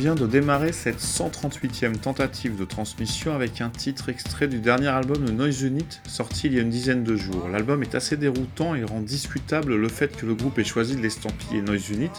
vient 0.00 0.14
de 0.14 0.26
démarrer 0.26 0.72
cette 0.72 0.98
138e 0.98 1.98
tentative 1.98 2.56
de 2.56 2.64
transmission 2.64 3.34
avec 3.34 3.60
un 3.60 3.68
titre 3.68 4.08
extrait 4.08 4.48
du 4.48 4.58
dernier 4.58 4.86
album 4.86 5.26
de 5.26 5.30
Noise 5.30 5.60
Unit 5.60 6.00
sorti 6.08 6.46
il 6.46 6.54
y 6.54 6.58
a 6.58 6.62
une 6.62 6.70
dizaine 6.70 7.04
de 7.04 7.16
jours. 7.16 7.50
L'album 7.50 7.82
est 7.82 7.94
assez 7.94 8.16
déroutant 8.16 8.74
et 8.74 8.82
rend 8.82 9.02
discutable 9.02 9.76
le 9.76 9.88
fait 9.88 10.16
que 10.16 10.24
le 10.24 10.34
groupe 10.34 10.58
ait 10.58 10.64
choisi 10.64 10.96
de 10.96 11.02
l'estampiller 11.02 11.60
Noise 11.60 11.90
Unit. 11.90 12.10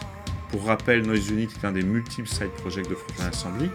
Pour 0.50 0.64
rappel, 0.64 1.02
Noise 1.02 1.30
Unit 1.30 1.48
est 1.60 1.66
un 1.66 1.72
des 1.72 1.82
multiples 1.82 2.28
side 2.28 2.52
projects 2.56 2.88
de 2.88 2.94
Frontline 2.94 3.26
Assembly. 3.26 3.68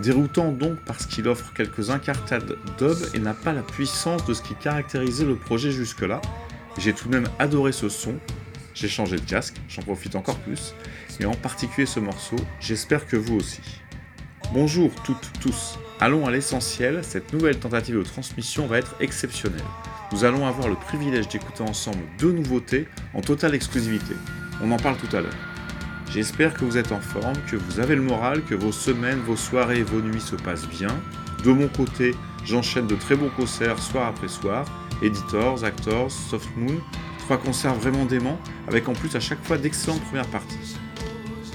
Déroutant 0.00 0.52
donc 0.52 0.76
parce 0.84 1.06
qu'il 1.06 1.26
offre 1.26 1.54
quelques 1.54 1.88
incartades 1.88 2.58
dub 2.78 2.98
et 3.14 3.18
n'a 3.18 3.32
pas 3.32 3.54
la 3.54 3.62
puissance 3.62 4.26
de 4.26 4.34
ce 4.34 4.42
qui 4.42 4.54
caractérisait 4.54 5.24
le 5.24 5.36
projet 5.36 5.70
jusque-là. 5.70 6.20
J'ai 6.76 6.92
tout 6.92 7.08
de 7.08 7.14
même 7.14 7.30
adoré 7.38 7.72
ce 7.72 7.88
son, 7.88 8.16
j'ai 8.74 8.88
changé 8.88 9.16
de 9.16 9.24
casque, 9.24 9.56
j'en 9.70 9.80
profite 9.80 10.14
encore 10.14 10.36
plus, 10.40 10.74
et 11.20 11.26
en 11.26 11.34
particulier 11.34 11.86
ce 11.86 12.00
morceau, 12.00 12.36
j'espère 12.60 13.06
que 13.06 13.16
vous 13.16 13.36
aussi. 13.36 13.62
Bonjour 14.52 14.90
toutes, 15.04 15.30
tous, 15.40 15.78
allons 16.00 16.26
à 16.26 16.30
l'essentiel, 16.30 17.00
cette 17.02 17.32
nouvelle 17.32 17.58
tentative 17.58 17.96
de 17.96 18.02
transmission 18.02 18.66
va 18.66 18.78
être 18.78 18.96
exceptionnelle. 19.00 19.64
Nous 20.12 20.24
allons 20.24 20.46
avoir 20.46 20.68
le 20.68 20.76
privilège 20.76 21.28
d'écouter 21.28 21.62
ensemble 21.62 22.02
deux 22.18 22.32
nouveautés 22.32 22.86
en 23.14 23.20
totale 23.20 23.54
exclusivité. 23.54 24.14
On 24.62 24.70
en 24.70 24.76
parle 24.76 24.96
tout 24.96 25.16
à 25.16 25.20
l'heure. 25.20 25.32
J'espère 26.10 26.54
que 26.54 26.64
vous 26.64 26.78
êtes 26.78 26.92
en 26.92 27.00
forme, 27.00 27.36
que 27.50 27.56
vous 27.56 27.80
avez 27.80 27.96
le 27.96 28.02
moral, 28.02 28.42
que 28.44 28.54
vos 28.54 28.72
semaines, 28.72 29.20
vos 29.20 29.36
soirées 29.36 29.82
vos 29.82 30.00
nuits 30.00 30.20
se 30.20 30.36
passent 30.36 30.68
bien. 30.68 30.94
De 31.44 31.50
mon 31.50 31.68
côté, 31.68 32.14
j'enchaîne 32.44 32.86
de 32.86 32.94
très 32.94 33.16
bons 33.16 33.30
concerts 33.30 33.78
soir 33.78 34.06
après 34.06 34.28
soir, 34.28 34.64
Editors, 35.02 35.64
Actors, 35.64 36.10
Soft 36.10 36.48
Moon, 36.56 36.80
Trois 37.26 37.38
concerts 37.38 37.74
vraiment 37.74 38.04
dément, 38.04 38.38
avec 38.68 38.88
en 38.88 38.92
plus 38.92 39.16
à 39.16 39.20
chaque 39.20 39.42
fois 39.42 39.58
d'excellentes 39.58 40.00
premières 40.04 40.28
parties. 40.28 40.76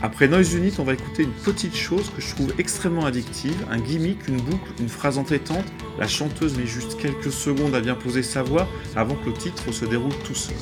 Après 0.03 0.27
Noise 0.27 0.55
Unit, 0.55 0.73
on 0.79 0.83
va 0.83 0.93
écouter 0.93 1.21
une 1.21 1.31
petite 1.31 1.75
chose 1.75 2.09
que 2.15 2.21
je 2.21 2.33
trouve 2.33 2.51
extrêmement 2.57 3.05
addictive, 3.05 3.67
un 3.69 3.77
gimmick, 3.77 4.27
une 4.27 4.41
boucle, 4.41 4.71
une 4.79 4.89
phrase 4.89 5.19
entêtante. 5.19 5.65
La 5.99 6.07
chanteuse 6.07 6.57
met 6.57 6.65
juste 6.65 6.97
quelques 6.99 7.31
secondes 7.31 7.75
à 7.75 7.81
bien 7.81 7.93
poser 7.93 8.23
sa 8.23 8.41
voix 8.41 8.67
avant 8.95 9.13
que 9.13 9.27
le 9.27 9.33
titre 9.33 9.71
se 9.71 9.85
déroule 9.85 10.15
tout 10.25 10.33
seul. 10.33 10.55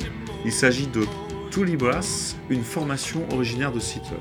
Il 0.44 0.52
s'agit 0.52 0.88
de 0.88 1.06
Tully 1.50 1.76
Brass, 1.76 2.36
une 2.50 2.62
formation 2.62 3.26
originaire 3.32 3.72
de 3.72 3.80
Seattle. 3.80 4.20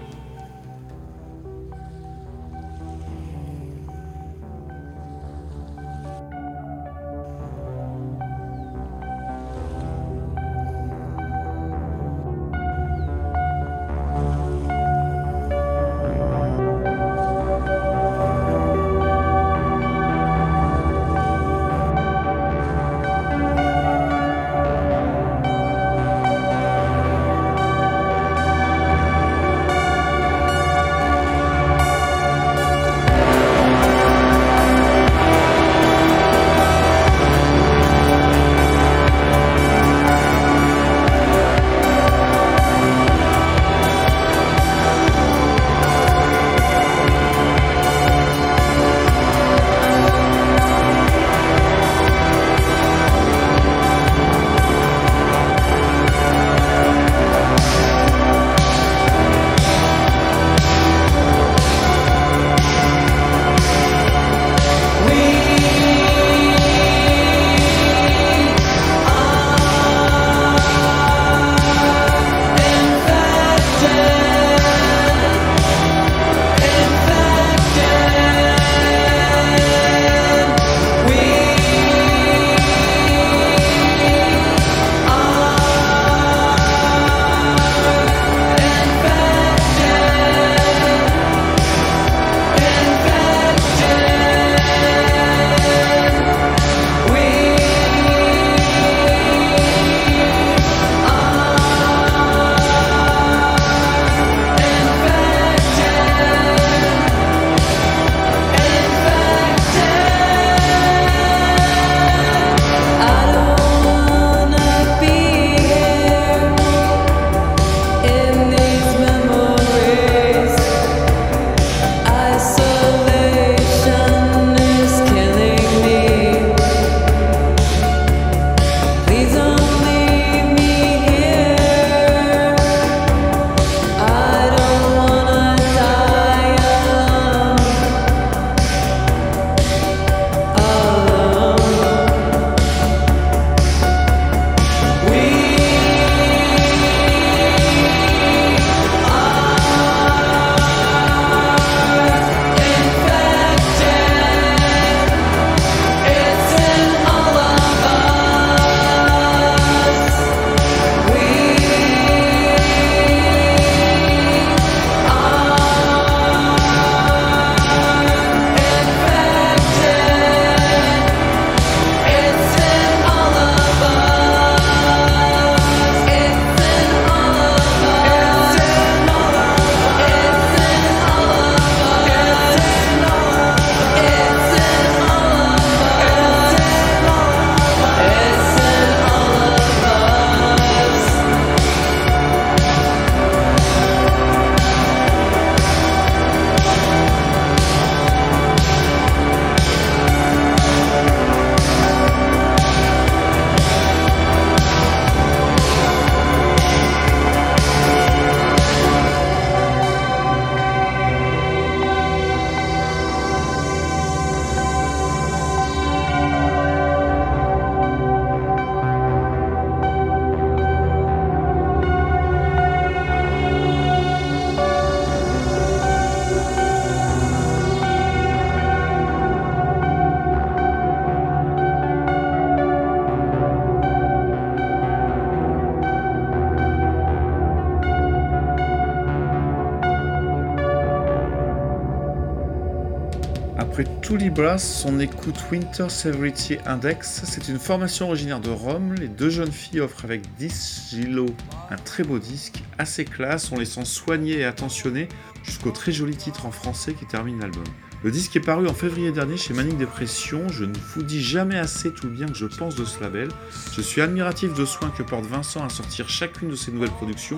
Après 243.79 244.01
tout 244.01 244.17
Libras, 244.17 244.83
on 244.85 244.99
écoute 244.99 245.37
Winter 245.49 245.87
Severity 245.87 246.57
Index. 246.65 247.21
C'est 247.23 247.47
une 247.47 247.59
formation 247.59 248.07
originaire 248.07 248.41
de 248.41 248.49
Rome. 248.49 248.93
Les 248.95 249.07
deux 249.07 249.29
jeunes 249.29 249.53
filles 249.53 249.79
offrent 249.79 250.03
avec 250.03 250.21
10 250.37 250.89
Gilo 250.89 251.27
un 251.69 251.77
très 251.77 252.03
beau 252.03 252.19
disque, 252.19 252.61
assez 252.77 253.05
classe, 253.05 253.53
en 253.53 253.55
laissant 253.55 253.85
soigner 253.85 254.39
et 254.39 254.43
attentionner 254.43 255.07
jusqu'au 255.43 255.71
très 255.71 255.93
joli 255.93 256.17
titre 256.17 256.45
en 256.45 256.51
français 256.51 256.93
qui 256.93 257.05
termine 257.05 257.39
l'album. 257.39 257.63
Le 258.03 258.11
disque 258.11 258.35
est 258.35 258.41
paru 258.41 258.67
en 258.67 258.73
février 258.73 259.13
dernier 259.13 259.37
chez 259.37 259.53
Manic 259.53 259.77
Depression. 259.77 260.49
Je 260.49 260.65
ne 260.65 260.73
vous 260.93 261.03
dis 261.03 261.21
jamais 261.21 261.57
assez 261.57 261.93
tout 261.93 262.09
bien 262.09 262.27
que 262.27 262.35
je 262.35 262.47
pense 262.47 262.75
de 262.75 262.83
ce 262.83 263.01
label. 263.01 263.29
Je 263.73 263.81
suis 263.81 264.01
admiratif 264.01 264.53
de 264.53 264.65
soins 264.65 264.89
que 264.89 265.03
porte 265.03 265.25
Vincent 265.25 265.63
à 265.63 265.69
sortir 265.69 266.09
chacune 266.09 266.49
de 266.49 266.55
ses 266.55 266.71
nouvelles 266.71 266.91
productions. 266.91 267.37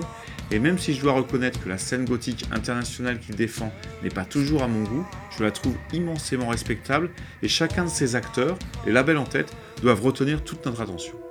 Et 0.52 0.58
même 0.58 0.78
si 0.78 0.92
je 0.92 1.00
dois 1.00 1.14
reconnaître 1.14 1.62
que 1.62 1.68
la 1.70 1.78
scène 1.78 2.04
gothique 2.04 2.44
internationale 2.52 3.18
qu'il 3.18 3.34
défend 3.34 3.72
n'est 4.02 4.10
pas 4.10 4.26
toujours 4.26 4.62
à 4.62 4.68
mon 4.68 4.82
goût, 4.82 5.06
je 5.38 5.42
la 5.42 5.50
trouve 5.50 5.74
immensément 5.94 6.48
respectable 6.48 7.08
et 7.42 7.48
chacun 7.48 7.84
de 7.84 7.90
ses 7.90 8.16
acteurs, 8.16 8.58
les 8.84 8.92
labels 8.92 9.16
en 9.16 9.24
tête, 9.24 9.50
doivent 9.80 10.02
retenir 10.02 10.44
toute 10.44 10.66
notre 10.66 10.82
attention. 10.82 11.21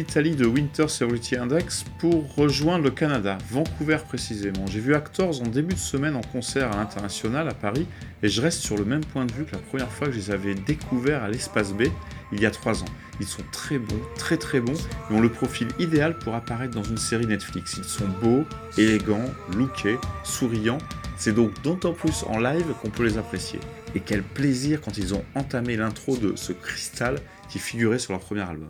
l'Italie 0.00 0.34
de 0.34 0.46
Winter 0.46 0.88
Security 0.88 1.36
Index 1.36 1.84
pour 1.98 2.34
rejoindre 2.34 2.84
le 2.84 2.90
Canada, 2.90 3.36
Vancouver 3.50 3.98
précisément. 4.08 4.64
J'ai 4.66 4.80
vu 4.80 4.94
Actors 4.94 5.42
en 5.42 5.46
début 5.46 5.74
de 5.74 5.78
semaine 5.78 6.16
en 6.16 6.22
concert 6.22 6.72
à 6.72 6.76
l'international 6.76 7.46
à 7.50 7.52
Paris 7.52 7.86
et 8.22 8.28
je 8.28 8.40
reste 8.40 8.60
sur 8.60 8.78
le 8.78 8.86
même 8.86 9.04
point 9.04 9.26
de 9.26 9.32
vue 9.32 9.44
que 9.44 9.52
la 9.52 9.58
première 9.58 9.90
fois 9.90 10.06
que 10.06 10.14
je 10.14 10.18
les 10.18 10.30
avais 10.30 10.54
découverts 10.54 11.22
à 11.22 11.28
l'espace 11.28 11.74
B 11.74 11.82
il 12.32 12.40
y 12.40 12.46
a 12.46 12.50
trois 12.50 12.82
ans. 12.82 12.86
Ils 13.20 13.26
sont 13.26 13.42
très 13.52 13.78
bons, 13.78 14.00
très 14.16 14.38
très 14.38 14.60
bons 14.60 14.88
et 15.10 15.12
ont 15.12 15.20
le 15.20 15.28
profil 15.28 15.68
idéal 15.78 16.16
pour 16.18 16.34
apparaître 16.34 16.74
dans 16.74 16.82
une 16.82 16.96
série 16.96 17.26
Netflix. 17.26 17.74
Ils 17.76 17.84
sont 17.84 18.08
beaux, 18.22 18.46
élégants, 18.78 19.28
lookés, 19.54 19.98
souriants 20.24 20.78
C'est 21.18 21.34
donc 21.34 21.60
d'autant 21.60 21.92
plus 21.92 22.24
en 22.26 22.38
live 22.38 22.64
qu'on 22.80 22.88
peut 22.88 23.04
les 23.04 23.18
apprécier. 23.18 23.60
Et 23.94 24.00
quel 24.00 24.22
plaisir 24.22 24.80
quand 24.80 24.96
ils 24.96 25.12
ont 25.12 25.24
entamé 25.34 25.76
l'intro 25.76 26.16
de 26.16 26.32
ce 26.36 26.54
cristal 26.54 27.18
qui 27.50 27.58
figurait 27.58 27.98
sur 27.98 28.12
leur 28.12 28.22
premier 28.22 28.42
album. 28.42 28.68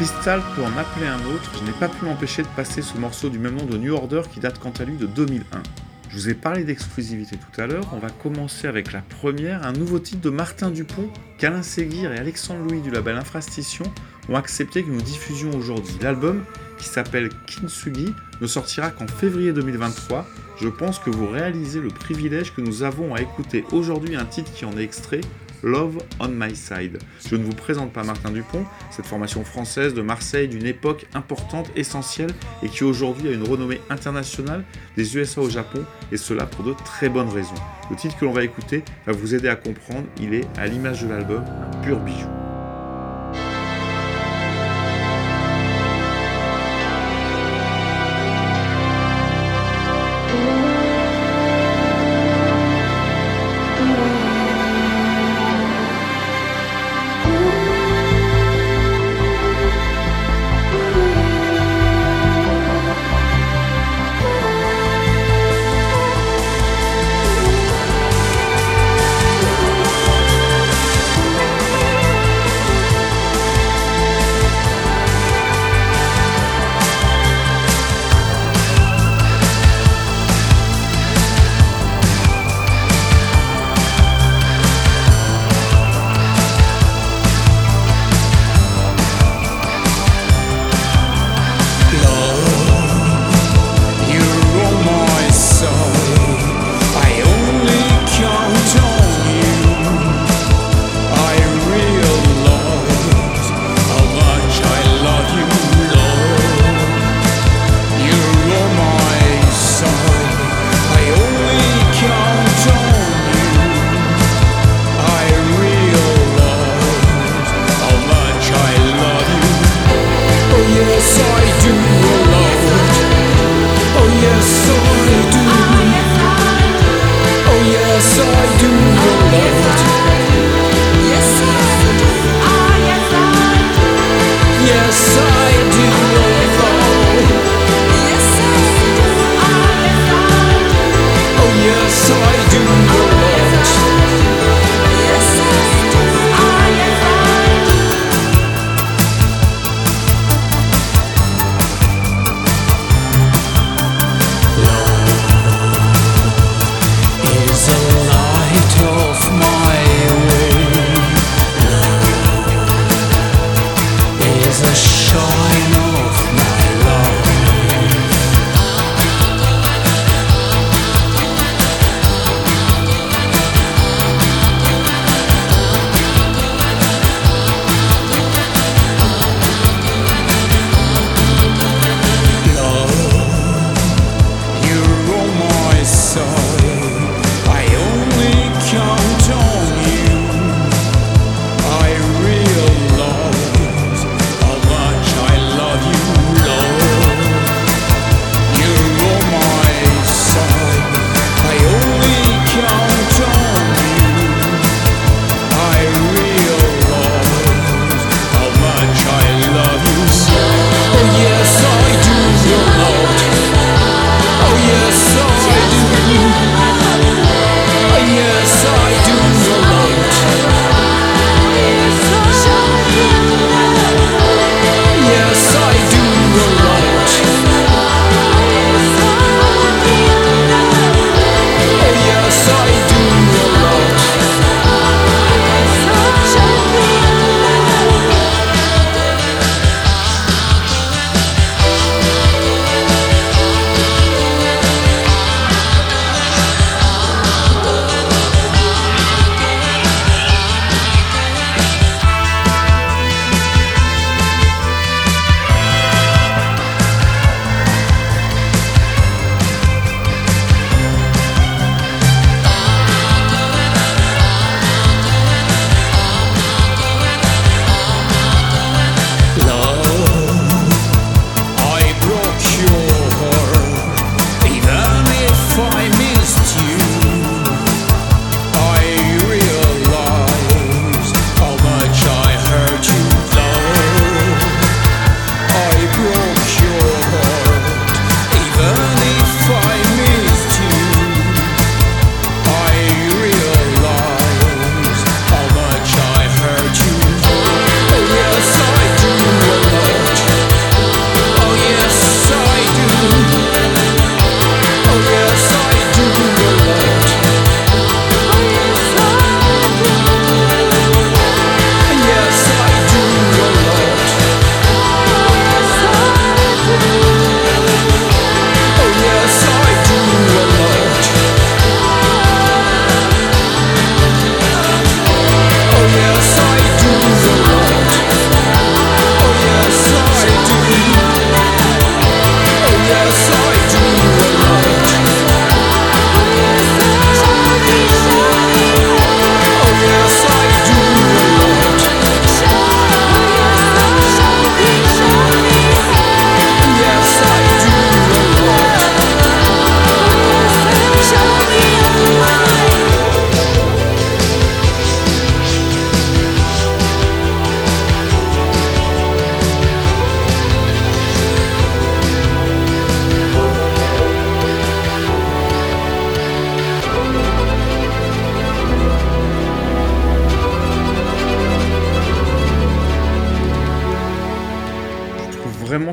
Crystal 0.00 0.40
peut 0.56 0.62
en 0.62 0.78
appeler 0.78 1.06
un 1.06 1.18
autre, 1.26 1.52
je 1.58 1.62
n'ai 1.62 1.78
pas 1.78 1.86
pu 1.86 2.06
m'empêcher 2.06 2.40
de 2.40 2.48
passer 2.56 2.80
ce 2.80 2.96
morceau 2.96 3.28
du 3.28 3.38
même 3.38 3.56
nom 3.56 3.66
de 3.66 3.76
New 3.76 3.92
Order 3.92 4.22
qui 4.32 4.40
date 4.40 4.58
quant 4.58 4.72
à 4.80 4.84
lui 4.84 4.96
de 4.96 5.04
2001. 5.04 5.62
Je 6.08 6.14
vous 6.14 6.30
ai 6.30 6.34
parlé 6.34 6.64
d'exclusivité 6.64 7.36
tout 7.36 7.60
à 7.60 7.66
l'heure, 7.66 7.84
on 7.92 7.98
va 7.98 8.08
commencer 8.08 8.66
avec 8.66 8.94
la 8.94 9.02
première, 9.02 9.66
un 9.66 9.72
nouveau 9.72 9.98
titre 9.98 10.22
de 10.22 10.30
Martin 10.30 10.70
Dupont, 10.70 11.10
qu'Alain 11.36 11.62
Séguir 11.62 12.14
et 12.14 12.18
Alexandre 12.18 12.66
Louis 12.66 12.80
du 12.80 12.90
label 12.90 13.14
Infrastition 13.18 13.84
ont 14.30 14.36
accepté 14.36 14.82
que 14.84 14.88
nous 14.88 15.02
diffusions 15.02 15.50
aujourd'hui. 15.54 15.92
L'album, 16.00 16.44
qui 16.78 16.88
s'appelle 16.88 17.28
Kintsugi, 17.46 18.14
ne 18.40 18.46
sortira 18.46 18.88
qu'en 18.88 19.06
février 19.06 19.52
2023. 19.52 20.26
Je 20.62 20.68
pense 20.68 20.98
que 20.98 21.10
vous 21.10 21.26
réalisez 21.26 21.80
le 21.80 21.88
privilège 21.88 22.54
que 22.54 22.62
nous 22.62 22.84
avons 22.84 23.14
à 23.14 23.20
écouter 23.20 23.66
aujourd'hui 23.70 24.16
un 24.16 24.24
titre 24.24 24.50
qui 24.50 24.64
en 24.64 24.78
est 24.78 24.82
extrait, 24.82 25.20
Love 25.62 25.98
on 26.18 26.28
My 26.28 26.54
Side. 26.54 26.98
Je 27.28 27.36
ne 27.36 27.44
vous 27.44 27.54
présente 27.54 27.92
pas 27.92 28.02
Martin 28.02 28.30
Dupont, 28.30 28.64
cette 28.90 29.06
formation 29.06 29.44
française 29.44 29.94
de 29.94 30.02
Marseille 30.02 30.48
d'une 30.48 30.66
époque 30.66 31.06
importante, 31.14 31.70
essentielle 31.76 32.32
et 32.62 32.68
qui 32.68 32.84
aujourd'hui 32.84 33.28
a 33.28 33.32
une 33.32 33.48
renommée 33.48 33.80
internationale 33.90 34.64
des 34.96 35.16
USA 35.16 35.40
au 35.40 35.50
Japon 35.50 35.84
et 36.12 36.16
cela 36.16 36.46
pour 36.46 36.64
de 36.64 36.74
très 36.84 37.08
bonnes 37.08 37.28
raisons. 37.28 37.54
Le 37.90 37.96
titre 37.96 38.16
que 38.18 38.24
l'on 38.24 38.32
va 38.32 38.44
écouter 38.44 38.84
va 39.06 39.12
vous 39.12 39.34
aider 39.34 39.48
à 39.48 39.56
comprendre, 39.56 40.06
il 40.20 40.34
est 40.34 40.46
à 40.58 40.66
l'image 40.66 41.02
de 41.02 41.08
l'album 41.08 41.44
un 41.44 41.76
pur 41.82 41.98
bijou. 42.00 42.49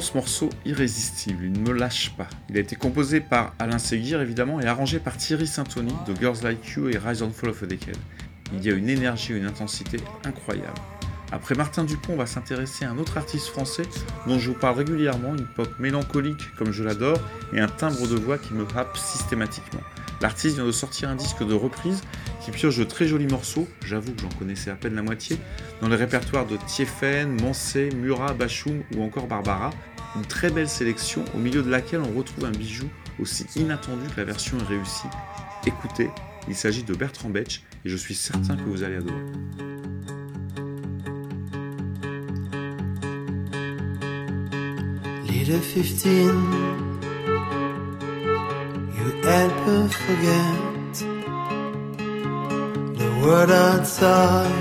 Ce 0.08 0.13
morceau 0.13 0.50
irrésistible, 0.65 1.43
il 1.43 1.52
ne 1.52 1.60
me 1.60 1.74
lâche 1.74 2.12
pas. 2.15 2.28
Il 2.50 2.56
a 2.56 2.62
été 2.62 2.78
composé 2.78 3.20
par 3.20 3.54
Alain 3.60 3.78
Seguir 3.78 4.22
évidemment 4.22 4.62
et 4.62 4.65
arrangé 4.65 5.00
par 5.00 5.17
Thierry 5.17 5.48
Sintoni 5.48 5.93
de 6.08 6.15
Girls 6.15 6.38
Like 6.43 6.65
You 6.76 6.88
et 6.88 6.98
Rise 6.98 7.22
and 7.24 7.32
Fall 7.32 7.50
of 7.50 7.62
a 7.63 7.65
Decade. 7.65 7.98
Il 8.54 8.63
y 8.63 8.70
a 8.70 8.74
une 8.74 8.88
énergie 8.88 9.34
une 9.34 9.46
intensité 9.46 9.98
incroyables. 10.24 10.80
Après 11.34 11.56
Martin 11.56 11.84
Dupont, 11.84 12.13
on 12.13 12.15
va 12.15 12.26
s'intéresser 12.26 12.86
à 12.86 12.91
un 12.91 12.98
autre 13.00 13.17
artiste 13.17 13.48
français 13.48 13.84
dont 14.28 14.39
je 14.39 14.50
vous 14.50 14.58
parle 14.58 14.78
régulièrement, 14.78 15.36
une 15.36 15.46
pop 15.46 15.70
mélancolique 15.78 16.56
comme 16.58 16.72
je 16.72 16.86
l'adore 16.86 17.20
et 17.52 17.60
un 17.60 17.67
timbre 17.67 18.08
de 18.08 18.15
voix 18.15 18.38
qui 18.38 18.54
me 18.54 18.65
happe 18.78 18.96
systématiquement. 18.96 19.82
L'artiste 20.22 20.56
vient 20.56 20.65
de 20.65 20.72
sortir 20.72 21.10
un 21.10 21.15
disque 21.15 21.46
de 21.46 21.54
reprise 21.54 22.02
qui 22.41 22.52
pioche 22.52 22.78
de 22.78 22.86
très 22.86 23.08
jolis 23.08 23.28
morceaux, 23.28 23.67
j'avoue 23.86 24.13
que 24.13 24.22
j'en 24.22 24.39
connaissais 24.39 24.72
à 24.72 24.76
peine 24.76 24.96
la 24.96 25.02
moitié, 25.02 25.38
dans 25.82 25.89
les 25.89 25.98
répertoires 25.98 26.46
de 26.46 26.56
Tiefen, 26.65 27.41
Mansé, 27.41 27.89
Murat, 27.93 28.34
Bachoum 28.34 28.84
ou 28.96 29.04
encore 29.04 29.28
Barbara. 29.28 29.72
Une 30.18 30.26
très 30.26 30.50
belle 30.50 30.68
sélection 30.68 31.24
au 31.36 31.38
milieu 31.38 31.62
de 31.62 31.70
laquelle 31.70 32.02
on 32.02 32.18
retrouve 32.18 32.46
un 32.46 32.52
bijou 32.52 32.90
aussi 33.20 33.46
inattendu 33.56 34.08
que 34.08 34.18
la 34.18 34.24
version 34.26 34.58
est 34.58 34.64
réussie. 34.64 35.08
Écoutez, 35.68 36.10
il 36.48 36.56
s'agit 36.56 36.82
de 36.82 36.96
Bertrand 36.96 37.30
Betch 37.30 37.62
et 37.86 37.90
je 37.90 37.96
suis 37.96 38.16
certain 38.16 38.56
que 38.56 38.64
vous 38.64 38.82
allez 38.82 38.96
adorer. 38.96 39.14
Little 45.28 45.60
15, 45.60 46.34
you 48.98 49.14
ever 49.24 49.88
forget 49.88 51.06
the 52.98 53.10
world 53.22 53.52
outside? 53.52 54.52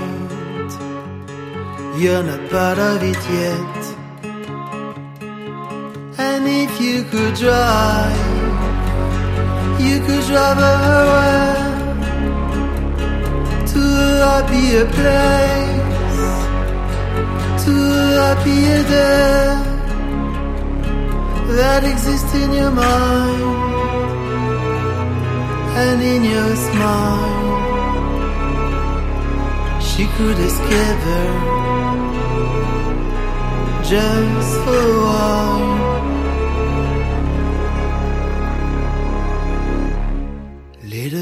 You're 1.97 2.21
not 2.21 2.47
part 2.51 2.77
of 2.77 3.01
it 3.01 3.17
yet. 3.31 3.96
And 6.19 6.47
if 6.47 6.81
you 6.81 7.03
could 7.03 7.35
drive, 7.35 8.17
you 9.79 9.99
could 9.99 10.23
drive 10.25 10.57
away 10.57 11.53
to 13.71 13.79
a 13.79 14.25
happier 14.25 14.85
place, 14.97 16.29
to 17.65 17.71
a 17.71 18.17
happier 18.25 18.81
day 18.95 19.67
that 21.55 21.83
exists 21.83 22.33
in 22.33 22.51
your 22.51 22.71
mind 22.71 23.67
and 25.83 26.01
in 26.01 26.23
your 26.23 26.55
smile. 26.55 27.37
She 29.79 30.05
could 30.17 30.39
escape 30.39 31.01
her 31.09 31.27
just 33.83 34.53
for 34.63 34.81
a 34.81 34.99
while. 35.05 35.86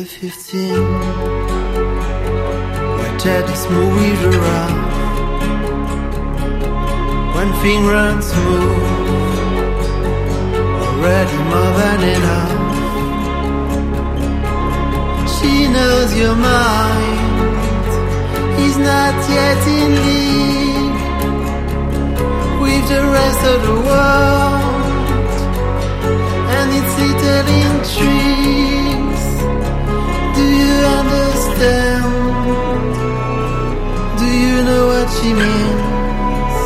15, 0.06 0.74
where 2.98 3.18
daddy's 3.18 3.66
movies 3.70 4.22
around. 4.36 4.80
When 7.36 7.50
things 7.62 7.88
run 7.88 8.22
smooth 8.22 9.06
already 10.86 11.38
more 11.52 11.74
than 11.82 12.00
enough. 12.18 12.54
She 15.36 15.54
knows 15.76 16.10
your 16.22 16.36
mind 16.36 17.56
is 18.68 18.78
not 18.78 19.16
yet 19.30 19.62
in 19.80 19.92
league 20.08 21.00
with 22.62 22.84
the 22.94 23.02
rest 23.18 23.42
of 23.54 23.60
the 23.68 23.78
world 23.90 24.64
and 26.56 26.68
its 26.80 26.94
little 27.02 27.48
intrigues. 27.64 28.75
Do 31.58 31.62
you? 31.62 32.02
Do 34.20 34.28
you 34.44 34.58
know 34.68 34.84
what 34.92 35.08
she 35.18 35.30
means? 35.44 36.58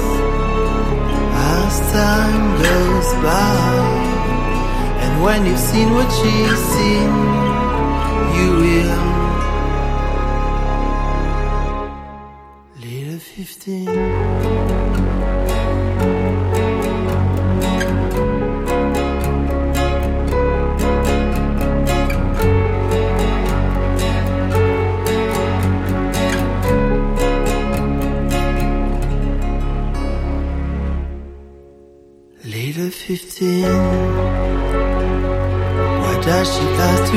As 1.52 1.76
time 1.92 2.46
goes 2.68 3.10
by. 3.22 3.80
And 5.04 5.24
when 5.24 5.46
you've 5.46 5.60
seen 5.60 5.94
what 5.94 6.10
she's 6.10 6.60
seen, 6.74 7.12
you 8.38 8.50
will. 8.64 9.09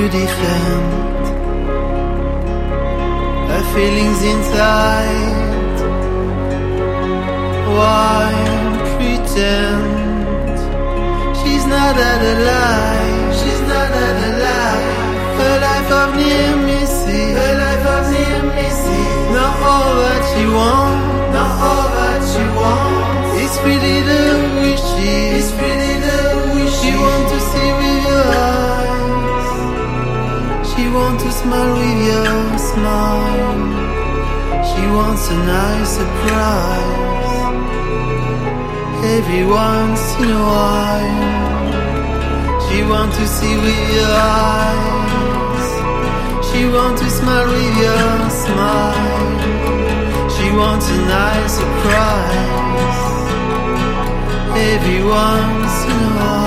to 0.03 0.09
defend 0.09 1.27
her 3.51 3.63
feelings 3.73 4.21
inside. 4.33 5.79
Why 7.77 8.33
pretend 8.97 10.59
she's 11.39 11.65
not 11.67 11.97
alive? 11.97 13.02
Smile 31.43 31.75
with 31.83 31.99
your 32.11 32.59
smile. 32.71 33.63
She 34.71 34.83
wants 34.97 35.25
a 35.35 35.39
nice 35.59 35.91
surprise. 35.99 37.35
Every 39.17 39.45
once 39.63 40.05
in 40.23 40.31
a 40.41 40.43
while. 40.53 41.33
She 42.65 42.79
want 42.93 43.13
to 43.21 43.25
see 43.37 43.55
with 43.65 43.85
your 43.97 44.15
eyes. 44.47 45.71
She 46.49 46.61
want 46.77 46.97
to 47.03 47.09
smile 47.19 47.49
with 47.55 47.75
your 47.85 48.17
smile. 48.43 49.33
She 50.35 50.47
wants 50.61 50.87
a 50.97 50.99
nice 51.19 51.53
surprise. 51.61 53.01
Every 54.71 55.01
once 55.21 55.77
in 55.93 55.99
a 56.07 56.15
while. 56.19 56.42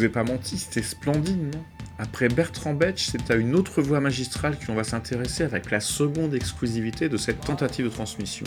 Vous 0.00 0.06
ai 0.06 0.08
pas 0.08 0.24
menti, 0.24 0.56
c'était 0.56 0.82
splendide, 0.82 1.52
non? 1.52 1.62
Après 1.98 2.28
Bertrand 2.28 2.72
Betch, 2.72 3.08
c'est 3.10 3.30
à 3.30 3.34
une 3.34 3.54
autre 3.54 3.82
voix 3.82 4.00
magistrale 4.00 4.58
que 4.58 4.66
l'on 4.68 4.74
va 4.74 4.84
s'intéresser 4.84 5.44
avec 5.44 5.70
la 5.70 5.80
seconde 5.80 6.34
exclusivité 6.34 7.10
de 7.10 7.18
cette 7.18 7.40
tentative 7.40 7.84
de 7.84 7.90
transmission. 7.90 8.46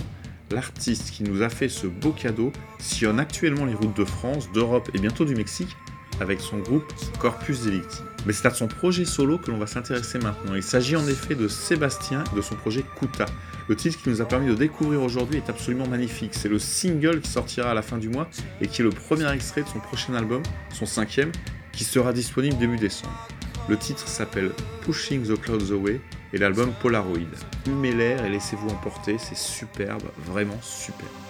L'artiste 0.49 1.11
qui 1.11 1.23
nous 1.23 1.43
a 1.43 1.49
fait 1.49 1.69
ce 1.69 1.85
beau 1.85 2.11
cadeau 2.11 2.51
sillonne 2.79 3.19
actuellement 3.19 3.65
les 3.65 3.75
routes 3.75 3.95
de 3.95 4.03
France, 4.03 4.51
d'Europe 4.51 4.89
et 4.95 4.99
bientôt 4.99 5.25
du 5.25 5.35
Mexique 5.35 5.77
avec 6.19 6.41
son 6.41 6.57
groupe 6.57 6.91
Corpus 7.19 7.61
Delicti. 7.61 7.99
Mais 8.25 8.33
c'est 8.33 8.47
à 8.47 8.51
son 8.51 8.67
projet 8.67 9.05
solo 9.05 9.37
que 9.37 9.51
l'on 9.51 9.57
va 9.59 9.67
s'intéresser 9.67 10.17
maintenant. 10.17 10.55
Il 10.55 10.63
s'agit 10.63 10.95
en 10.95 11.07
effet 11.07 11.35
de 11.35 11.47
Sébastien 11.47 12.23
de 12.35 12.41
son 12.41 12.55
projet 12.55 12.83
Kuta. 12.99 13.27
Le 13.69 13.75
titre 13.77 14.01
qui 14.01 14.09
nous 14.09 14.21
a 14.21 14.25
permis 14.25 14.47
de 14.47 14.55
découvrir 14.55 15.01
aujourd'hui 15.01 15.37
est 15.37 15.49
absolument 15.49 15.87
magnifique. 15.87 16.33
C'est 16.33 16.49
le 16.49 16.59
single 16.59 17.21
qui 17.21 17.29
sortira 17.29 17.71
à 17.71 17.73
la 17.73 17.81
fin 17.81 17.97
du 17.97 18.09
mois 18.09 18.27
et 18.59 18.67
qui 18.67 18.81
est 18.81 18.83
le 18.83 18.89
premier 18.89 19.31
extrait 19.31 19.63
de 19.63 19.67
son 19.67 19.79
prochain 19.79 20.13
album, 20.15 20.43
son 20.69 20.85
cinquième, 20.85 21.31
qui 21.71 21.85
sera 21.85 22.11
disponible 22.11 22.57
début 22.57 22.77
décembre. 22.77 23.27
Le 23.69 23.77
titre 23.77 24.05
s'appelle 24.05 24.51
Pushing 24.81 25.23
the 25.23 25.39
Clouds 25.39 25.71
Away 25.71 26.01
et 26.33 26.37
l'album 26.37 26.73
Polaroid. 26.81 27.19
Humez 27.65 27.93
l'air 27.93 28.25
et 28.25 28.29
laissez-vous 28.29 28.67
emporter, 28.67 29.17
c'est 29.17 29.37
superbe, 29.37 30.03
vraiment 30.25 30.59
superbe. 30.61 31.22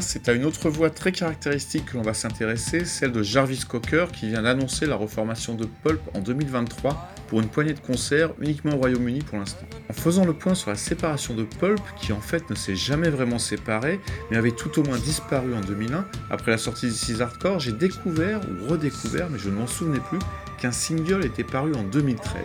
C'est 0.00 0.28
à 0.28 0.32
une 0.32 0.44
autre 0.44 0.70
voix 0.70 0.88
très 0.88 1.10
caractéristique 1.10 1.86
que 1.86 1.96
l'on 1.96 2.02
va 2.02 2.14
s'intéresser, 2.14 2.84
celle 2.84 3.10
de 3.10 3.22
Jarvis 3.22 3.64
Cocker 3.68 4.06
qui 4.12 4.28
vient 4.28 4.42
d'annoncer 4.42 4.86
la 4.86 4.94
reformation 4.94 5.54
de 5.54 5.66
Pulp 5.82 6.00
en 6.14 6.20
2023 6.20 7.12
pour 7.26 7.40
une 7.40 7.48
poignée 7.48 7.74
de 7.74 7.80
concerts 7.80 8.30
uniquement 8.40 8.74
au 8.74 8.76
Royaume-Uni 8.76 9.20
pour 9.20 9.38
l'instant. 9.38 9.66
En 9.90 9.92
faisant 9.92 10.24
le 10.24 10.32
point 10.32 10.54
sur 10.54 10.70
la 10.70 10.76
séparation 10.76 11.34
de 11.34 11.42
Pulp, 11.42 11.80
qui 12.00 12.12
en 12.12 12.20
fait 12.20 12.48
ne 12.50 12.54
s'est 12.54 12.76
jamais 12.76 13.10
vraiment 13.10 13.40
séparée, 13.40 13.98
mais 14.30 14.36
avait 14.36 14.52
tout 14.52 14.78
au 14.78 14.84
moins 14.84 14.98
disparu 14.98 15.52
en 15.54 15.60
2001, 15.60 16.06
après 16.30 16.52
la 16.52 16.58
sortie 16.58 16.86
d'Isis 16.86 17.20
Hardcore, 17.20 17.58
j'ai 17.58 17.72
découvert, 17.72 18.40
ou 18.48 18.68
redécouvert, 18.68 19.28
mais 19.28 19.38
je 19.38 19.48
ne 19.48 19.56
m'en 19.56 19.66
souvenais 19.66 20.00
plus, 20.00 20.20
qu'un 20.60 20.72
single 20.72 21.24
était 21.24 21.44
paru 21.44 21.74
en 21.74 21.82
2013. 21.82 22.42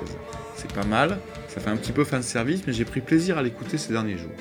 C'est 0.55 0.73
pas 0.73 0.85
mal, 0.85 1.19
ça 1.47 1.61
fait 1.61 1.69
un 1.69 1.77
petit 1.77 1.91
peu 1.91 2.03
fan 2.03 2.23
service, 2.23 2.61
mais 2.65 2.73
j'ai 2.73 2.85
pris 2.85 3.01
plaisir 3.01 3.37
à 3.37 3.43
l'écouter 3.43 3.77
ces 3.77 3.93
derniers 3.93 4.17
jours. 4.17 4.31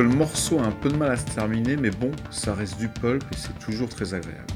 Le 0.00 0.08
morceau 0.08 0.58
a 0.58 0.62
un 0.62 0.70
peu 0.70 0.88
de 0.88 0.96
mal 0.96 1.10
à 1.10 1.16
se 1.16 1.26
terminer, 1.26 1.76
mais 1.76 1.90
bon, 1.90 2.10
ça 2.30 2.54
reste 2.54 2.78
du 2.78 2.88
pulp 2.88 3.22
et 3.32 3.36
c'est 3.36 3.58
toujours 3.58 3.88
très 3.88 4.14
agréable. 4.14 4.46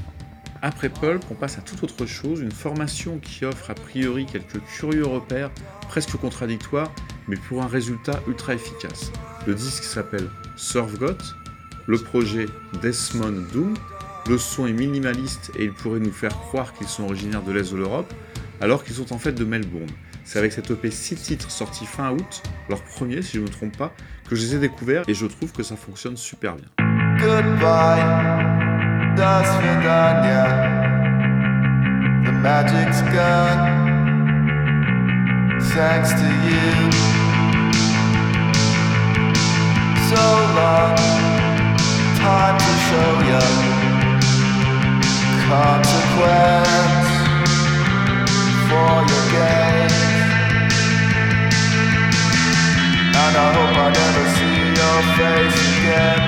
Après 0.61 0.89
pulp, 0.89 1.23
on 1.29 1.35
passe 1.35 1.57
à 1.57 1.61
toute 1.61 1.83
autre 1.83 2.05
chose, 2.05 2.39
une 2.39 2.51
formation 2.51 3.19
qui 3.19 3.43
offre 3.43 3.69
a 3.69 3.75
priori 3.75 4.25
quelques 4.25 4.61
curieux 4.77 5.05
repères, 5.05 5.51
presque 5.89 6.15
contradictoires, 6.15 6.91
mais 7.27 7.35
pour 7.35 7.61
un 7.61 7.67
résultat 7.67 8.21
ultra 8.27 8.53
efficace. 8.53 9.11
Le 9.45 9.55
disque 9.55 9.83
s'appelle 9.83 10.29
Surf 10.55 10.97
Got, 10.97 11.17
le 11.87 11.97
projet 11.97 12.45
Desmond 12.81 13.43
Doom, 13.51 13.73
le 14.29 14.37
son 14.37 14.67
est 14.67 14.73
minimaliste 14.73 15.51
et 15.59 15.65
il 15.65 15.73
pourrait 15.73 15.99
nous 15.99 16.13
faire 16.13 16.31
croire 16.31 16.73
qu'ils 16.73 16.87
sont 16.87 17.03
originaires 17.03 17.43
de 17.43 17.51
l'Est 17.51 17.73
de 17.73 17.77
l'Europe, 17.77 18.13
alors 18.61 18.85
qu'ils 18.85 18.95
sont 18.95 19.11
en 19.11 19.19
fait 19.19 19.33
de 19.33 19.43
Melbourne. 19.43 19.91
C'est 20.23 20.39
avec 20.39 20.53
cette 20.53 20.71
EP 20.71 20.89
6 20.89 21.15
titres 21.15 21.51
sorti 21.51 21.85
fin 21.85 22.11
août, 22.11 22.43
leur 22.69 22.81
premier 22.81 23.21
si 23.21 23.33
je 23.33 23.39
ne 23.39 23.45
me 23.45 23.49
trompe 23.49 23.77
pas, 23.77 23.93
que 24.29 24.35
je 24.35 24.41
les 24.41 24.55
ai 24.55 24.59
découverts 24.59 25.03
et 25.07 25.13
je 25.13 25.25
trouve 25.25 25.51
que 25.51 25.63
ça 25.63 25.75
fonctionne 25.75 26.17
super 26.17 26.55
bien. 26.55 26.65
Goodbye, 27.19 28.03
das. 29.15 29.47
The 32.25 32.31
magic's 32.31 33.01
gone. 33.13 33.83
Thanks 35.75 36.11
to 36.13 36.27
you. 36.47 36.91
So 40.09 40.23
long, 40.55 40.95
time 42.17 42.57
to 42.57 42.73
show 42.87 43.11
you 43.29 43.73
consequence 45.49 47.09
for 48.69 48.93
your 49.09 49.25
games. 49.31 50.02
And 53.15 53.33
I 53.37 53.47
hope 53.55 53.77
I 53.77 53.89
never 53.93 54.25
see 54.35 54.59
your 54.79 54.99
face 55.17 55.59
again. 55.73 56.21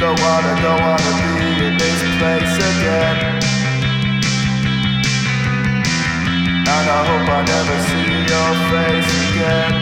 Don't 0.00 0.18
wanna, 0.20 0.52
don't 0.62 0.80
wanna 0.80 1.12
be 1.20 1.66
in 1.66 1.74
this 1.76 2.00
place 2.18 2.54
again. 2.70 3.16
And 6.74 6.86
I 6.96 7.00
hope 7.08 7.28
I 7.28 7.40
never 7.54 7.76
see 7.88 8.10
your 8.32 8.50
face 8.70 9.12
again. 9.26 9.72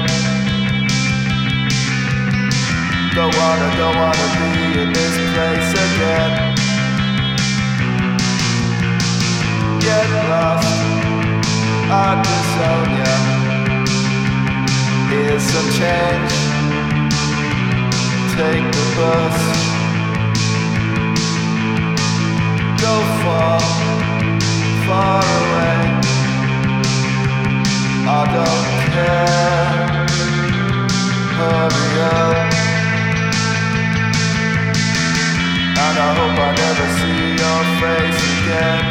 Don't 3.14 3.34
wanna, 3.38 3.68
don't 3.76 3.96
wanna 4.02 4.28
be 4.38 4.80
in 4.82 4.88
this 4.92 5.16
place 5.34 5.70
again. 5.86 6.32
Get 9.80 10.08
lost, 10.30 10.68
I 11.88 12.22
disown 12.24 12.90
ya. 12.98 13.35
Here's 15.16 15.42
some 15.44 15.70
change. 15.80 16.32
Take 18.36 18.66
the 18.76 18.86
bus. 18.96 19.38
Go 22.84 22.94
far, 23.22 23.60
far 24.86 25.24
away. 25.40 25.80
I 28.06 28.22
don't 28.36 28.68
care. 28.92 30.06
Hurry 31.38 31.92
up. 32.12 32.36
And 35.84 35.96
I 35.98 36.10
hope 36.18 36.38
I 36.46 36.50
never 36.62 36.88
see 36.98 37.24
your 37.40 37.60
face 37.80 38.20
again. 38.36 38.84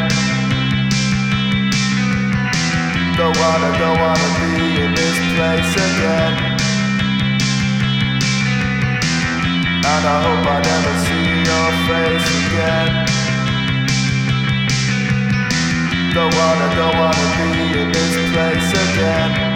Don't 3.16 3.36
wanna, 3.38 3.70
don't 3.78 3.98
wanna 4.00 4.30
be 4.40 4.55
in 4.82 4.94
this 4.94 5.18
place 5.34 5.72
again. 5.88 6.34
And 9.92 10.02
I 10.14 10.16
hope 10.26 10.44
I 10.54 10.58
never 10.70 10.94
see 11.06 11.28
your 11.48 11.68
face 11.88 12.28
again. 12.42 12.90
Don't 16.12 16.34
wanna, 16.40 16.68
don't 16.76 16.96
wanna 17.00 17.26
be 17.36 17.80
in 17.80 17.88
this 17.92 18.14
place 18.32 18.70
again. 18.84 19.55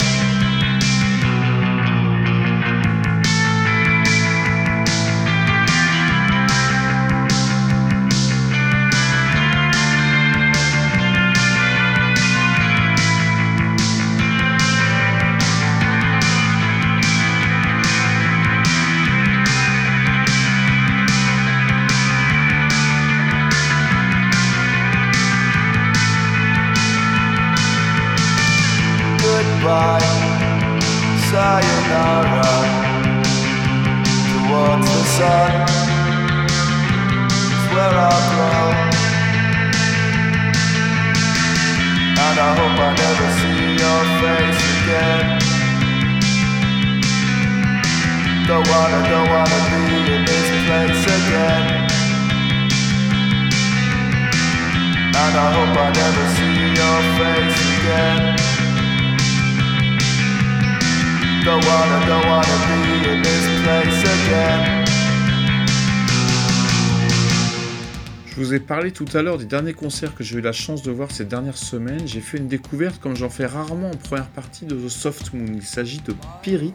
Parlé 68.80 68.92
tout 68.92 69.04
à 69.12 69.20
l'heure 69.20 69.36
des 69.36 69.44
derniers 69.44 69.74
concerts 69.74 70.14
que 70.14 70.24
j'ai 70.24 70.38
eu 70.38 70.40
la 70.40 70.52
chance 70.52 70.82
de 70.82 70.90
voir 70.90 71.10
ces 71.10 71.26
dernières 71.26 71.58
semaines. 71.58 72.08
J'ai 72.08 72.22
fait 72.22 72.38
une 72.38 72.48
découverte 72.48 72.98
comme 72.98 73.14
j'en 73.14 73.28
fais 73.28 73.44
rarement 73.44 73.90
en 73.90 73.94
première 73.94 74.30
partie 74.30 74.64
de 74.64 74.74
The 74.74 74.88
Soft 74.88 75.34
Moon. 75.34 75.52
Il 75.54 75.62
s'agit 75.62 76.00
de 76.00 76.14
Pirit. 76.40 76.72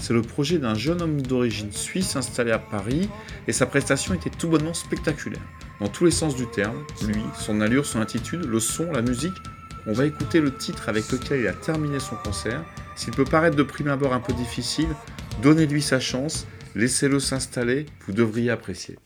C'est 0.00 0.14
le 0.14 0.22
projet 0.22 0.56
d'un 0.56 0.72
jeune 0.74 1.02
homme 1.02 1.20
d'origine 1.20 1.70
suisse 1.70 2.16
installé 2.16 2.52
à 2.52 2.58
Paris 2.58 3.06
et 3.48 3.52
sa 3.52 3.66
prestation 3.66 4.14
était 4.14 4.30
tout 4.30 4.48
bonnement 4.48 4.72
spectaculaire. 4.72 5.42
Dans 5.78 5.88
tous 5.88 6.06
les 6.06 6.10
sens 6.10 6.36
du 6.36 6.46
terme, 6.46 6.86
lui, 7.06 7.20
son 7.38 7.60
allure, 7.60 7.84
son 7.84 8.00
attitude, 8.00 8.46
le 8.46 8.58
son, 8.58 8.90
la 8.90 9.02
musique. 9.02 9.36
On 9.86 9.92
va 9.92 10.06
écouter 10.06 10.40
le 10.40 10.56
titre 10.56 10.88
avec 10.88 11.12
lequel 11.12 11.40
il 11.40 11.48
a 11.48 11.52
terminé 11.52 12.00
son 12.00 12.16
concert. 12.16 12.64
S'il 12.96 13.12
peut 13.12 13.26
paraître 13.26 13.56
de 13.56 13.62
prime 13.62 13.88
abord 13.88 14.14
un 14.14 14.20
peu 14.20 14.32
difficile, 14.32 14.88
donnez-lui 15.42 15.82
sa 15.82 16.00
chance, 16.00 16.46
laissez-le 16.74 17.20
s'installer, 17.20 17.84
vous 18.06 18.14
devriez 18.14 18.50
apprécier. 18.50 18.96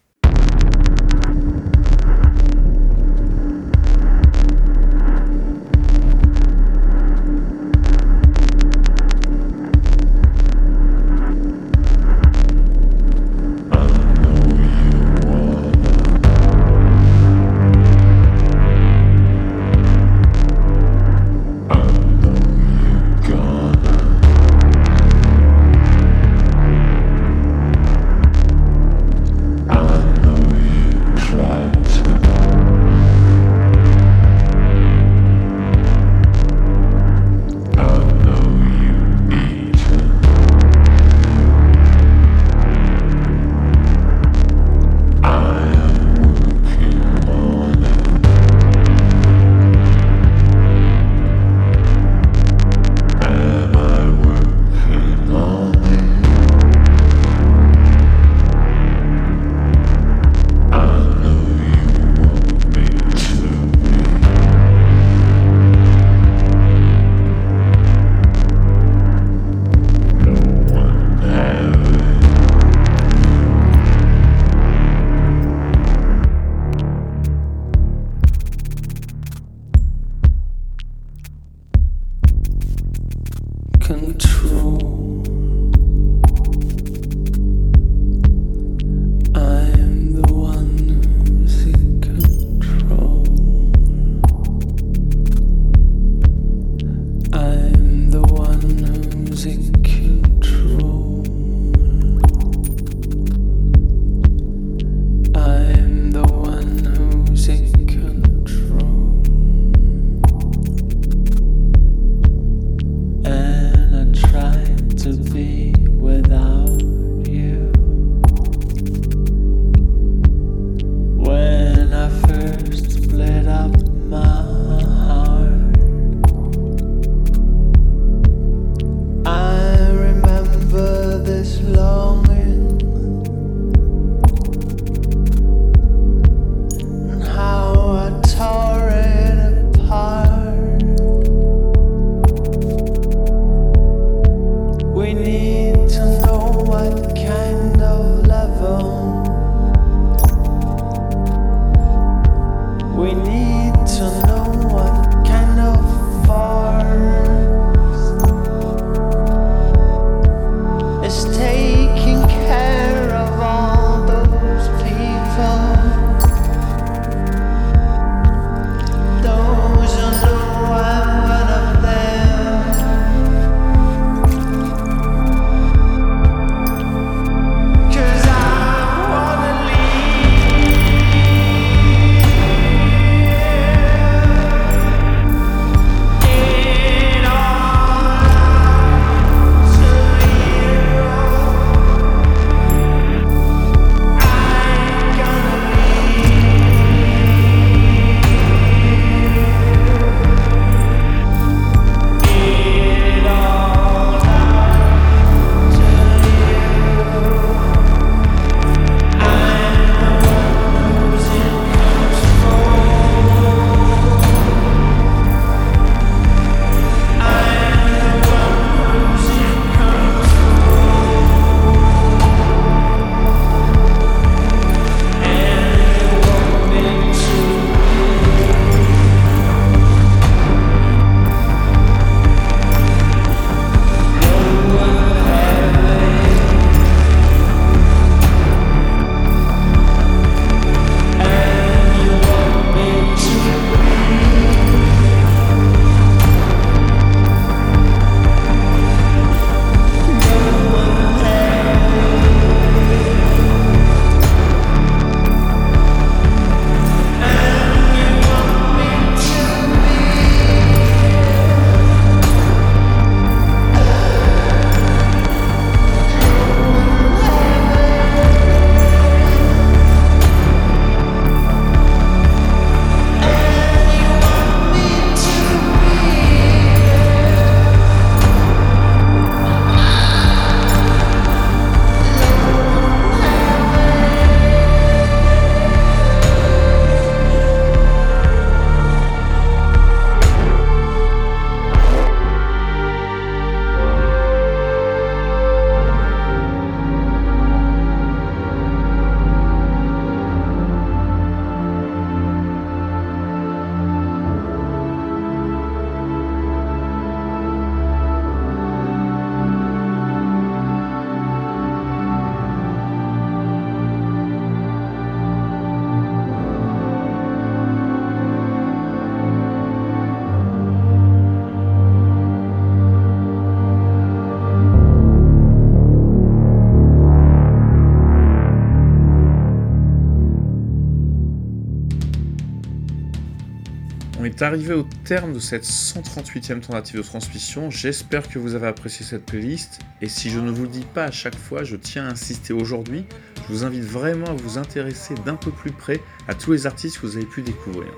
Est 334.36 334.42
arrivé 334.42 334.74
au 334.74 334.86
terme 335.04 335.32
de 335.32 335.38
cette 335.38 335.64
138e 335.64 336.60
tentative 336.60 336.98
de 336.98 337.02
transmission. 337.02 337.70
J'espère 337.70 338.28
que 338.28 338.38
vous 338.38 338.54
avez 338.54 338.66
apprécié 338.66 339.04
cette 339.06 339.24
playlist. 339.24 339.80
Et 340.02 340.10
si 340.10 340.28
je 340.28 340.40
ne 340.40 340.50
vous 340.50 340.64
le 340.64 340.68
dis 340.68 340.84
pas 340.92 341.04
à 341.04 341.10
chaque 341.10 341.36
fois, 341.36 341.64
je 341.64 341.76
tiens 341.76 342.06
à 342.06 342.10
insister 342.10 342.52
aujourd'hui. 342.52 343.06
Je 343.36 343.54
vous 343.54 343.64
invite 343.64 343.84
vraiment 343.84 344.26
à 344.26 344.34
vous 344.34 344.58
intéresser 344.58 345.14
d'un 345.24 345.36
peu 345.36 345.50
plus 345.50 345.70
près 345.70 346.00
à 346.28 346.34
tous 346.34 346.52
les 346.52 346.66
artistes 346.66 346.98
que 346.98 347.06
vous 347.06 347.16
avez 347.16 347.24
pu 347.24 347.40
découvrir. 347.40 347.88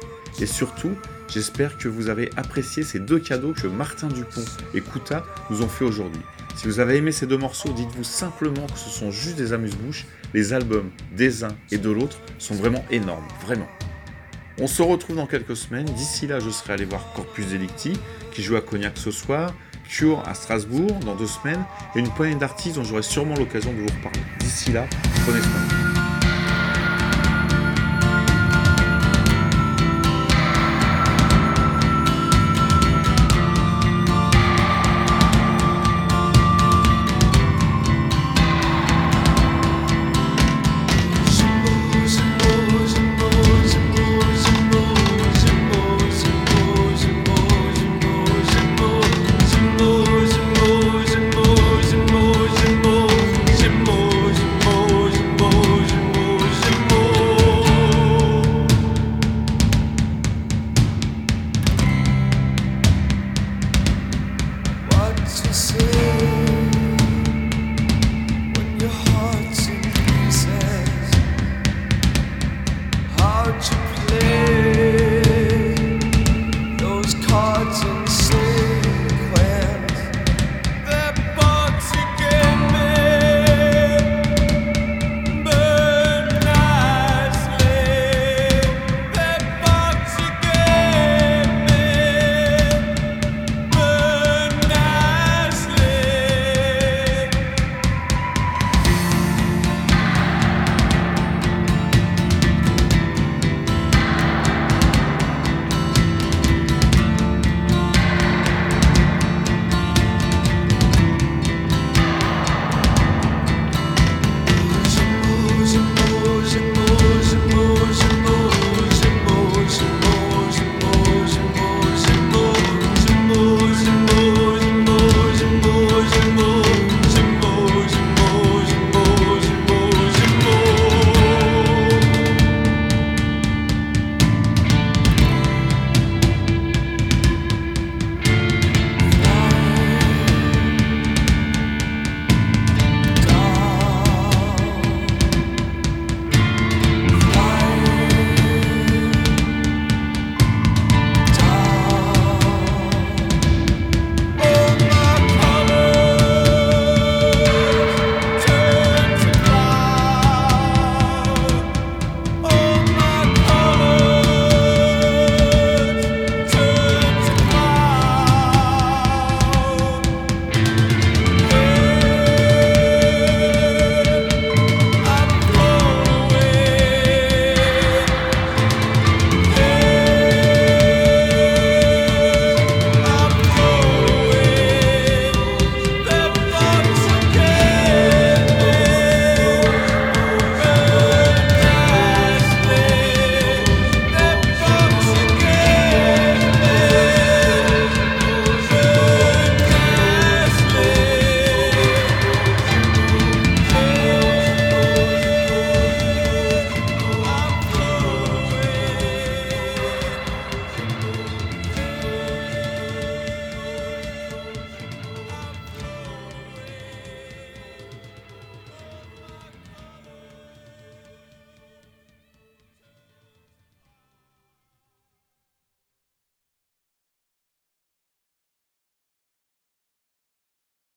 Et 0.40 0.46
surtout, 0.46 0.92
j'espère 1.28 1.76
que 1.76 1.88
vous 1.88 2.08
avez 2.08 2.30
apprécié 2.36 2.84
ces 2.84 3.00
deux 3.00 3.18
cadeaux 3.18 3.52
que 3.52 3.66
Martin 3.66 4.06
Dupont 4.06 4.44
et 4.74 4.80
Kuta 4.80 5.24
nous 5.50 5.62
ont 5.62 5.68
fait 5.68 5.84
aujourd'hui. 5.84 6.22
Si 6.54 6.66
vous 6.66 6.78
avez 6.78 6.96
aimé 6.96 7.10
ces 7.10 7.26
deux 7.26 7.38
morceaux, 7.38 7.72
dites-vous 7.72 8.04
simplement 8.04 8.66
que 8.66 8.78
ce 8.78 8.90
sont 8.90 9.10
juste 9.10 9.36
des 9.36 9.52
amuse-bouches. 9.52 10.06
Les 10.34 10.52
albums 10.52 10.90
des 11.16 11.42
uns 11.42 11.56
et 11.72 11.78
de 11.78 11.90
l'autre 11.90 12.18
sont 12.38 12.54
vraiment 12.54 12.84
énormes, 12.90 13.26
vraiment. 13.44 13.68
On 14.60 14.66
se 14.66 14.82
retrouve 14.82 15.16
dans 15.16 15.26
quelques 15.26 15.56
semaines. 15.56 15.84
D'ici 15.84 16.26
là, 16.26 16.40
je 16.40 16.50
serai 16.50 16.72
allé 16.72 16.84
voir 16.84 17.12
Corpus 17.14 17.46
Delicti, 17.46 17.92
qui 18.32 18.42
joue 18.42 18.56
à 18.56 18.60
Cognac 18.60 18.96
ce 18.96 19.12
soir, 19.12 19.54
Cure 19.88 20.22
à 20.26 20.34
Strasbourg 20.34 20.98
dans 21.06 21.14
deux 21.14 21.28
semaines, 21.28 21.64
et 21.94 22.00
une 22.00 22.10
poignée 22.10 22.34
d'artistes 22.34 22.76
dont 22.76 22.84
j'aurai 22.84 23.02
sûrement 23.02 23.34
l'occasion 23.36 23.72
de 23.72 23.78
vous 23.78 23.86
reparler. 23.86 24.20
D'ici 24.40 24.72
là, 24.72 24.84
prenez 25.24 25.40
soin 25.40 25.77